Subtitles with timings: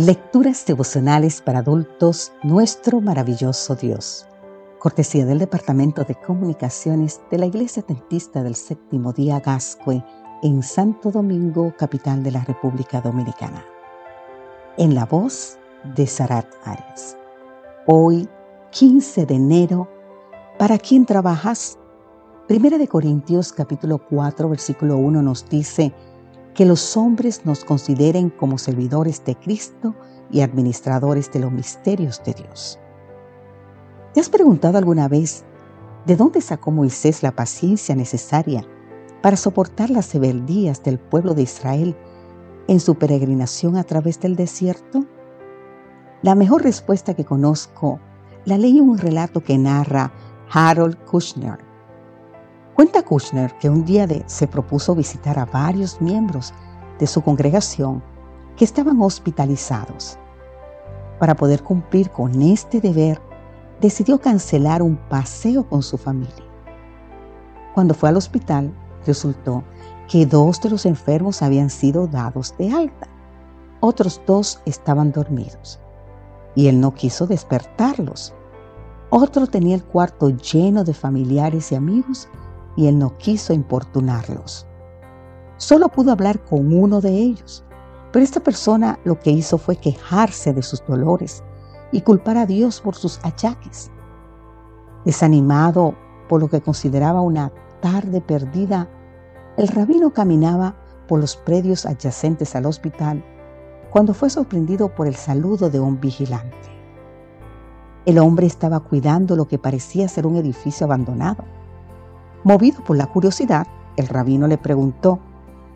[0.00, 4.26] Lecturas devocionales para adultos, nuestro maravilloso Dios.
[4.78, 10.02] Cortesía del Departamento de Comunicaciones de la Iglesia Tentista del Séptimo Día Gascue
[10.42, 13.62] en Santo Domingo, capital de la República Dominicana.
[14.78, 15.58] En la voz
[15.94, 17.18] de Sarat Arias.
[17.86, 18.26] Hoy,
[18.70, 19.86] 15 de enero,
[20.58, 21.78] ¿para quién trabajas?
[22.48, 25.92] Primera de Corintios capítulo 4, versículo 1 nos dice,
[26.60, 29.94] que los hombres nos consideren como servidores de Cristo
[30.30, 32.78] y administradores de los misterios de Dios.
[34.12, 35.46] ¿Te has preguntado alguna vez
[36.04, 38.62] de dónde sacó Moisés la paciencia necesaria
[39.22, 41.96] para soportar las severidías del pueblo de Israel
[42.68, 45.06] en su peregrinación a través del desierto?
[46.20, 48.00] La mejor respuesta que conozco
[48.44, 50.12] la leí en un relato que narra
[50.52, 51.69] Harold Kushner,
[52.80, 56.54] Cuenta Kushner que un día de, se propuso visitar a varios miembros
[56.98, 58.02] de su congregación
[58.56, 60.18] que estaban hospitalizados.
[61.18, 63.20] Para poder cumplir con este deber,
[63.82, 66.42] decidió cancelar un paseo con su familia.
[67.74, 68.72] Cuando fue al hospital,
[69.06, 69.62] resultó
[70.08, 73.08] que dos de los enfermos habían sido dados de alta.
[73.80, 75.78] Otros dos estaban dormidos
[76.54, 78.32] y él no quiso despertarlos.
[79.10, 82.26] Otro tenía el cuarto lleno de familiares y amigos
[82.76, 84.66] y él no quiso importunarlos.
[85.56, 87.64] Solo pudo hablar con uno de ellos,
[88.12, 91.42] pero esta persona lo que hizo fue quejarse de sus dolores
[91.92, 93.90] y culpar a Dios por sus achaques.
[95.04, 95.94] Desanimado
[96.28, 98.88] por lo que consideraba una tarde perdida,
[99.56, 100.76] el rabino caminaba
[101.08, 103.24] por los predios adyacentes al hospital
[103.90, 106.56] cuando fue sorprendido por el saludo de un vigilante.
[108.06, 111.44] El hombre estaba cuidando lo que parecía ser un edificio abandonado
[112.42, 115.18] Movido por la curiosidad, el rabino le preguntó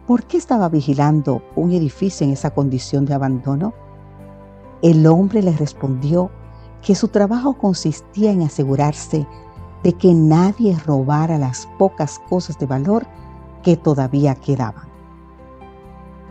[0.07, 3.75] por qué estaba vigilando un edificio en esa condición de abandono.
[4.81, 6.31] El hombre le respondió
[6.81, 9.27] que su trabajo consistía en asegurarse
[9.83, 13.07] de que nadie robara las pocas cosas de valor
[13.63, 14.89] que todavía quedaban.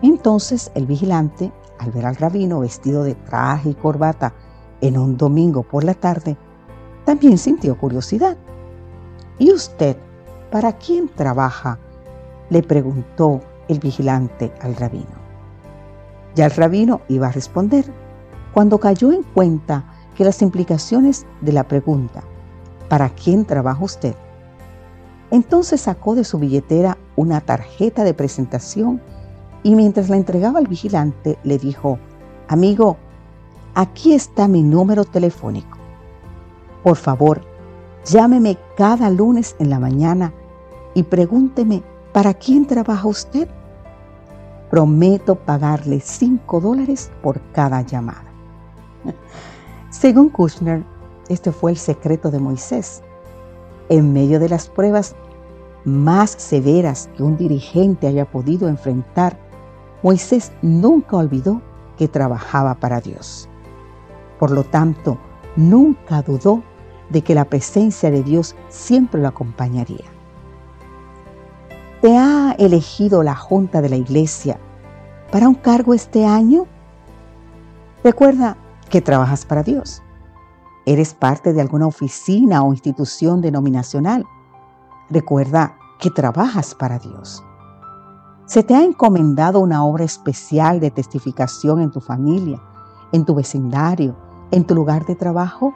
[0.01, 4.33] Entonces el vigilante, al ver al rabino vestido de traje y corbata
[4.81, 6.37] en un domingo por la tarde,
[7.05, 8.37] también sintió curiosidad.
[9.37, 9.97] ¿Y usted
[10.53, 11.79] ¿Para quién trabaja?
[12.51, 15.15] le preguntó el vigilante al rabino.
[16.35, 17.85] Ya el rabino iba a responder
[18.53, 19.83] cuando cayó en cuenta
[20.15, 22.21] que las implicaciones de la pregunta,
[22.87, 24.13] ¿para quién trabaja usted?
[25.31, 29.01] Entonces sacó de su billetera una tarjeta de presentación
[29.63, 31.97] y mientras la entregaba al vigilante le dijo,
[32.47, 32.97] amigo,
[33.73, 35.79] aquí está mi número telefónico.
[36.83, 37.41] Por favor,
[38.05, 40.31] llámeme cada lunes en la mañana
[40.93, 43.47] y pregúnteme, ¿para quién trabaja usted?
[44.69, 48.25] Prometo pagarle 5 dólares por cada llamada.
[49.89, 50.83] Según Kushner,
[51.29, 53.01] este fue el secreto de Moisés.
[53.89, 55.15] En medio de las pruebas
[55.85, 59.37] más severas que un dirigente haya podido enfrentar,
[60.01, 61.61] Moisés nunca olvidó
[61.97, 63.47] que trabajaba para Dios.
[64.39, 65.17] Por lo tanto,
[65.55, 66.63] nunca dudó
[67.09, 70.12] de que la presencia de Dios siempre lo acompañaría.
[72.03, 74.59] ¿Te ha elegido la Junta de la Iglesia
[75.31, 76.65] para un cargo este año?
[78.03, 78.57] Recuerda
[78.89, 80.03] que trabajas para Dios.
[80.85, 84.25] Eres parte de alguna oficina o institución denominacional.
[85.09, 87.41] Recuerda que trabajas para Dios.
[88.47, 92.61] ¿Se te ha encomendado una obra especial de testificación en tu familia,
[93.13, 94.13] en tu vecindario,
[94.51, 95.73] en tu lugar de trabajo?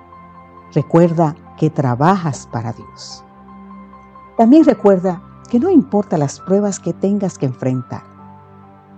[0.74, 3.24] Recuerda que trabajas para Dios.
[4.36, 8.04] También recuerda que no importa las pruebas que tengas que enfrentar,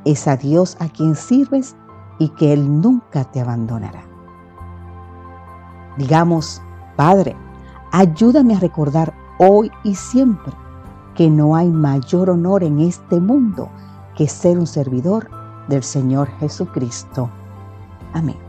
[0.06, 1.76] es a Dios a quien sirves
[2.18, 4.04] y que Él nunca te abandonará.
[5.98, 6.62] Digamos,
[6.96, 7.36] Padre,
[7.92, 10.54] ayúdame a recordar hoy y siempre
[11.16, 13.70] que no hay mayor honor en este mundo
[14.16, 15.30] que ser un servidor
[15.68, 17.30] del Señor Jesucristo.
[18.14, 18.49] Amén.